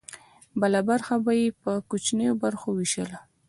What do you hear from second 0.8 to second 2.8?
برخه به یې په کوچنیو برخو